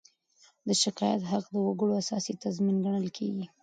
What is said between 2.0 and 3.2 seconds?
اساسي تضمین ګڼل